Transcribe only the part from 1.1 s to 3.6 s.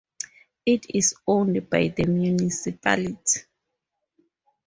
owned by the municipality.